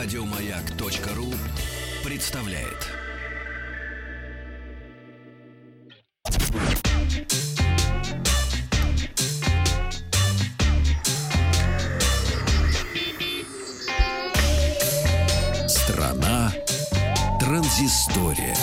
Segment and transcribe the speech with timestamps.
[0.00, 1.26] Радиомаяк.ру
[2.04, 2.86] представляет.
[15.66, 16.52] Страна
[17.40, 18.54] транзистория.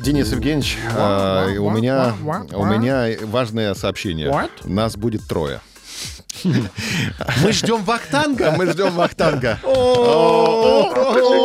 [0.00, 2.14] Денис Евгеньевич, а, у меня
[2.52, 4.28] у меня важное сообщение.
[4.28, 4.50] What?
[4.64, 5.62] Нас будет трое.
[6.44, 8.52] Мы ждем Вахтанга.
[8.52, 9.58] Мы ждем Вахтанга.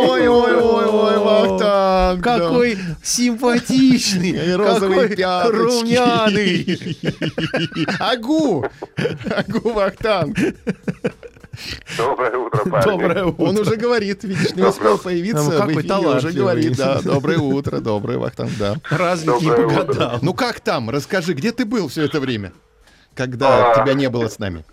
[0.07, 2.23] Ой-ой-ой, Вахтанг.
[2.23, 5.55] Какой симпатичный, И пяточки.
[5.55, 6.97] румяный.
[7.99, 8.65] Агу!
[9.35, 10.37] Агу Вахтанг.
[11.97, 12.91] Доброе утро, парни.
[12.91, 13.43] Доброе утро.
[13.43, 17.79] Он уже говорит, видишь, не успел появиться Ну, какой эфире, уже говорит, да, доброе утро,
[17.79, 18.75] доброе Вахтанг, да.
[18.89, 20.19] Разве не погадал?
[20.21, 20.89] Ну как там?
[20.89, 22.53] Расскажи, где ты был все это время,
[23.17, 23.75] когда А.
[23.75, 24.63] тебя не было с нами?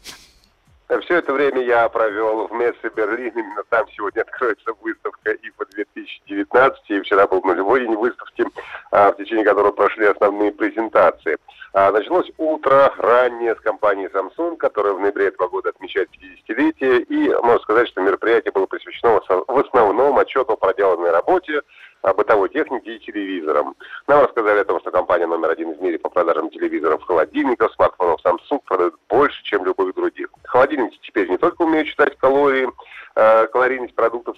[1.00, 3.32] Все это время я провел в Мессе Берлин.
[3.34, 6.90] Именно там сегодня откроется выставка ИФА 2019.
[6.90, 8.44] И вчера был нулевой день выставки,
[8.92, 11.38] а, в течение которого прошли основные презентации.
[11.72, 17.00] А, Началось утро раннее с компании Samsung, которая в ноябре этого года отмечает 50-летие.
[17.02, 21.62] И можно сказать, что мероприятие было посвящено в основном отчету о проделанной работе,
[22.04, 23.74] а, бытовой технике и телевизорам.
[24.06, 28.20] Нам рассказали о том, что компания номер один в мире по продажам телевизоров, холодильников, смартфонов
[28.22, 30.28] Samsung продает больше, чем любых других.
[30.44, 32.68] Холодильники теперь не только умеют читать калории,
[33.16, 33.46] э,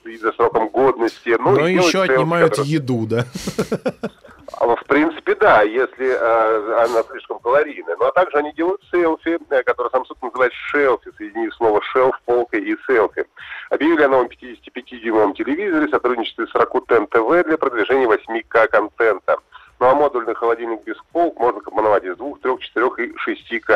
[0.03, 3.25] следить за сроком годности, но, Но и еще отнимают которые- еду, да?
[4.59, 7.97] а, В принципе, да, если э, она слишком калорийная.
[7.99, 12.57] Ну а также они делают селфи, э, которые Samsung называет шелфи, соединив слово шелф, полка
[12.57, 13.25] и селфи.
[13.71, 18.96] Объявили о новом 55-дюймовом телевизоре, сотрудничестве с Rakuten TV для продвижения 8К контента.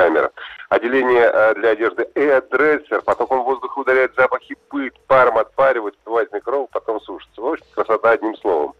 [0.01, 0.31] Шести камер.
[0.69, 6.75] Отделение э, для одежды Air потоком воздуха удаляет запахи пыль, паром отпаривает, впивает в микроволновку,
[6.75, 7.41] потом сушится.
[7.41, 8.74] В общем, красота одним словом.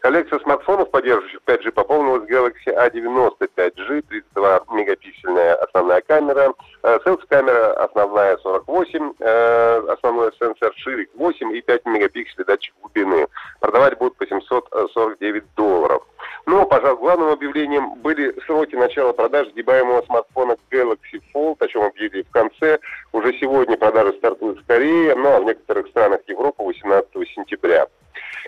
[0.00, 6.52] Коллекция смартфонов, поддерживающих 5G, пополнилась Galaxy A90 5G, 32-мегапиксельная основная камера,
[6.82, 13.28] э, селфи-камера основная 48, э, основной сенсор ширик 8 и 5 мегапикселей датчик глубины.
[13.60, 16.02] Продавать будут по 749 долларов.
[16.46, 22.22] Но, пожалуй, главным объявлением были сроки начала продаж сгибаемого смартфона Galaxy Fold, о чем объявили
[22.22, 22.78] в конце.
[23.12, 27.88] Уже сегодня продажи стартуют в Корее, ну а в некоторых странах Европы 18 сентября.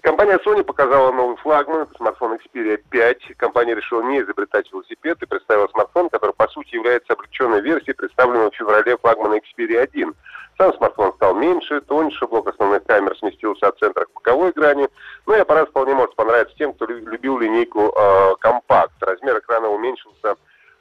[0.03, 3.37] Компания Sony показала новый флагман, это смартфон Xperia 5.
[3.37, 8.53] Компания решила не изобретать велосипед и представила смартфон, который по сути является облегченной версией представленного
[8.53, 10.15] в феврале флагмана Xperia 1.
[10.59, 14.89] Сам смартфон стал меньше, тоньше, блок основных камер сместился от центра к боковой грани.
[15.25, 19.01] Ну и аппарат вполне может понравиться тем, кто лю- любил линейку э, компакт.
[19.01, 20.35] Размер экрана уменьшился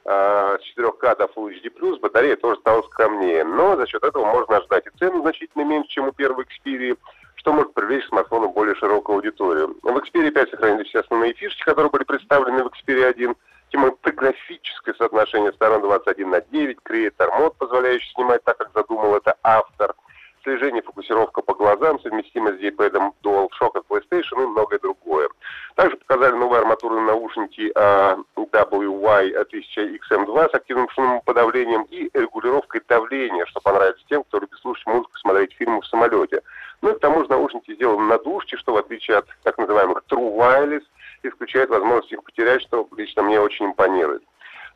[0.04, 3.44] э, с 4К до Full HD+, батарея тоже стала скромнее.
[3.44, 6.98] Но за счет этого можно ожидать и цену значительно меньше, чем у первой Xperia,
[7.36, 9.76] что может привлечь к смартфону более широкую аудиторию.
[9.84, 13.32] В Xperia 5 сохранились все основные фишки, которые были представлены в Xperia 1.
[13.70, 19.94] Кинематографическое соотношение сторон 21 на 9, креатор мод, позволяющий снимать так, как задумал это автор,
[20.42, 25.28] слежение, фокусировка по глазам, совместимость с D-Pad DualShock от PlayStation и многое другое.
[25.74, 33.60] Также показали новые арматурные наушники а, WY-1000XM2 с активным шумным подавлением и регулировкой давления, что
[33.60, 36.42] понравится тем, кто любит слушать музыку, смотреть фильмы в самолете.
[36.80, 40.04] Ну и к тому же наушники сделаны на дужке, что в отличие от так называемых
[40.08, 40.84] True Wireless
[41.22, 44.22] исключает возможность их потерять, что лично мне очень импонирует.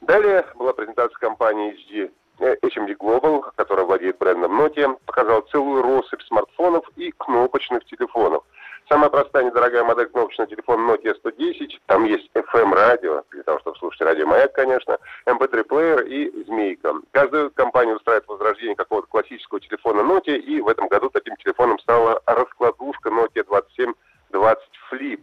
[0.00, 2.10] Далее была презентация компании HD,
[2.41, 8.42] э, HMD Global, которая владеет брендом Nokia, показала целую россыпь смартфонов и кнопочных телефонов.
[8.88, 11.81] Самая простая недорогая модель кнопочного телефона Nokia 110.
[11.86, 16.94] Там есть FM-радио, для того, чтобы слушать радио «Маяк», конечно, MP3-плеер и «Змейка».
[17.12, 22.20] Каждая компания устраивает возрождение какого-то классического телефона Nokia, и в этом году таким телефоном стала
[22.26, 25.20] раскладушка Nokia 2720 Flip.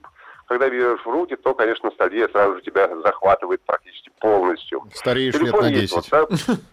[0.49, 4.83] Когда берешь в руки, то, конечно, ностальгия сразу же тебя захватывает практически полностью.
[4.95, 6.11] Стареешь лет телефоне на есть 10.
[6.11, 6.57] WhatsApp.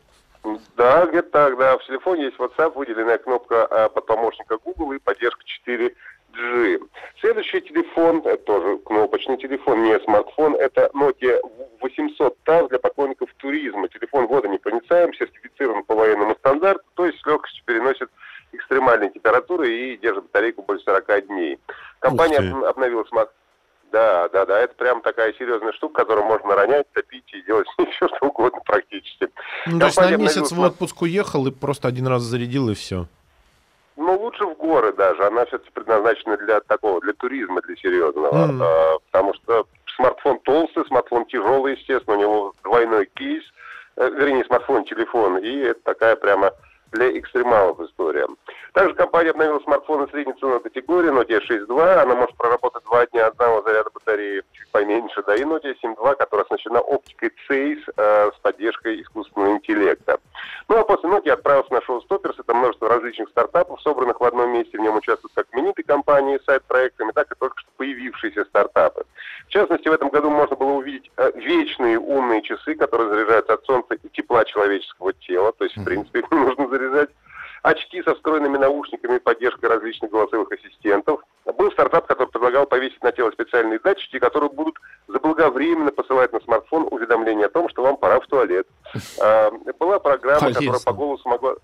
[0.76, 1.76] Да, где-то так, да.
[1.76, 6.88] В телефоне есть WhatsApp, выделенная кнопка а, под помощника Google и поддержка 4G.
[7.20, 11.40] Следующий телефон, это тоже кнопочный телефон, не смартфон, это Nokia
[11.80, 13.88] 800 TAS для поклонников туризма.
[13.88, 18.08] Телефон водонепроницаем, сертифицирован по военному стандарту, то есть с легкостью переносит
[18.52, 21.58] экстремальные температуры и держит батарейку больше 40 дней.
[21.98, 23.32] Компания обновила смарт...
[23.96, 28.08] Да, да, да, это прям такая серьезная штука, которую можно ронять, топить и делать все,
[28.08, 29.30] что угодно практически.
[29.64, 33.06] Ну, то есть на месяц в отпуск уехал и просто один раз зарядил и все.
[33.96, 35.24] Ну, лучше в горы даже.
[35.24, 38.46] Она все-таки предназначена для такого, для туризма, для серьезного.
[38.46, 38.62] Мгм.
[38.62, 39.66] А, потому что
[39.96, 43.44] смартфон толстый, смартфон тяжелый, естественно, у него двойной кейс,
[43.96, 46.52] э, вернее, смартфон, телефон, и это такая прямо
[46.92, 48.26] для экстремалов история.
[48.72, 52.02] Также компания обновила смартфоны средней ценовой категории Nokia 6.2.
[52.02, 55.22] Она может проработать два дня одного заряда батареи чуть поменьше.
[55.26, 60.18] Да и Nokia 7.2, которая оснащена оптикой CEIS э, с поддержкой искусственного интеллекта.
[60.68, 62.34] Ну а после Nokia отправился на шоу Stoppers.
[62.38, 64.78] Это множество различных стартапов, собранных в одном месте.
[64.78, 69.04] В нем участвуют как именитые компании с сайт-проектами, так и только что появившиеся стартапы.
[69.46, 70.55] В частности, в этом году можно
[70.96, 75.52] увидеть э, вечные умные часы, которые заряжаются от солнца и тепла человеческого тела.
[75.52, 77.10] То есть, в принципе, их не нужно заряжать
[77.62, 81.20] очки со встроенными наушниками и поддержкой различных голосовых ассистентов.
[81.44, 84.76] Был стартап, который предлагал повесить на тело специальные датчики, которые будут
[85.08, 88.66] заблаговременно посылать на смартфон уведомления о том, что вам пора в туалет.
[89.20, 90.60] А, была программа, Полезно.
[90.60, 91.54] которая по голосу могла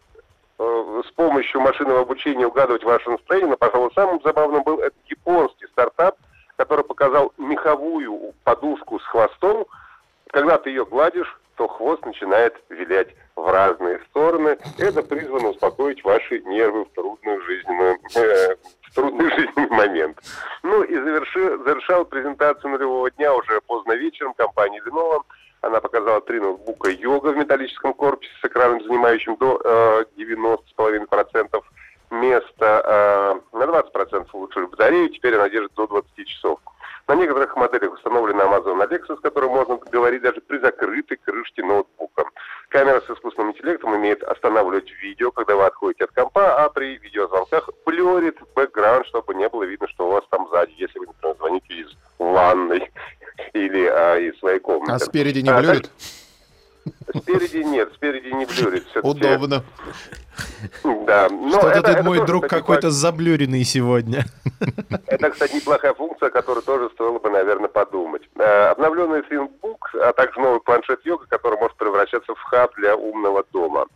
[0.59, 5.67] э, с помощью машинного обучения угадывать ваше настроение, но, пожалуй, самым забавным был этот японский
[5.67, 6.17] стартап,
[6.63, 9.67] который показал меховую подушку с хвостом.
[10.31, 14.57] Когда ты ее гладишь, то хвост начинает вилять в разные стороны.
[14.79, 18.55] Это призвано успокоить ваши нервы в трудную жизненную, э,
[18.95, 20.19] трудный жизненный момент.
[20.63, 25.23] Ну и завершил, завершал презентацию нулевого дня уже поздно вечером компания Lenovo.
[25.63, 31.61] Она показала три ноутбука йога в металлическом корпусе с экраном, занимающим до э, 90,5%
[32.13, 32.83] места.
[32.85, 33.42] Э, на 20%
[34.33, 36.61] улучшили батарею, теперь она держит до 20 часов.
[37.09, 42.25] На некоторых моделях установлена Amazon Alexa, с которой можно говорить даже при закрытой крышке ноутбука.
[42.69, 47.69] Камера с искусственным интеллектом умеет останавливать видео, когда вы отходите от компа, а при видеозвонках
[47.85, 51.75] блерит бэкграунд, чтобы не было видно, что у вас там сзади, если вы, например, звоните
[51.75, 51.89] из
[52.19, 52.91] ванной
[53.53, 54.93] или а, из своей комнаты.
[54.93, 55.91] А спереди не блюрит?
[57.15, 58.87] Спереди нет, спереди не блюрит.
[59.03, 59.65] Удобно.
[60.85, 61.29] Да.
[61.29, 64.25] Что-то это, ты, мой тоже, друг, какой-то заблюренный сегодня.
[65.07, 68.23] Это, кстати, неплохая функция, о которой тоже стоило бы, наверное, подумать.
[68.37, 73.45] Э, обновленный Thinkbook, а также новый планшет йога, который может превращаться в хаб для умного
[73.53, 73.87] дома.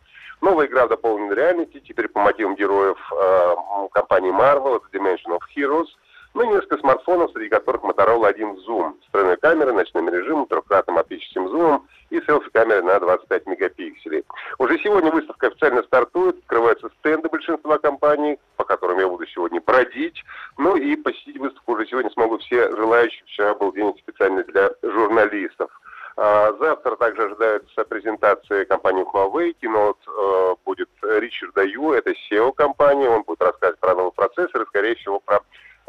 [0.42, 3.54] Новая игра в дополненной реальности, теперь по мотивам героев э,
[3.92, 5.86] компании Marvel, это Dimension of Heroes–
[6.36, 10.98] ну и несколько смартфонов, среди которых Motorola 1 Zoom с тройной камерой, ночным режимом, трехкратным
[10.98, 14.22] оптическим зумом и селфи-камерой на 25 мегапикселей.
[14.58, 20.22] Уже сегодня выставка официально стартует, открываются стенды большинства компаний, по которым я буду сегодня бродить.
[20.58, 23.24] Ну и посетить выставку уже сегодня смогут все желающие.
[23.24, 25.70] Вчера был день специально для журналистов.
[26.18, 29.54] А, завтра также ожидается презентация компании Huawei.
[29.54, 33.08] Кинот э, будет Ричард Даю, это SEO-компания.
[33.08, 35.40] Он будет рассказывать про новый процессор и, скорее всего, про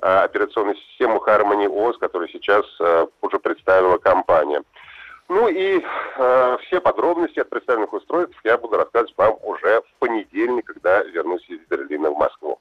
[0.08, 4.62] операционную систему Harmony OS, которую сейчас э, уже представила компания.
[5.30, 10.66] Ну и э, все подробности от представленных устройств я буду рассказывать вам уже в понедельник,
[10.66, 12.60] когда вернусь из Берлина в Москву.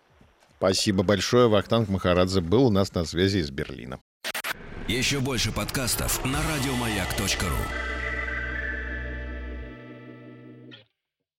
[0.59, 1.49] Спасибо большое.
[1.49, 4.01] Вахтанг Махарадзе был у нас на связи из Берлина.
[4.89, 7.96] Еще больше подкастов на радиомаяк.ру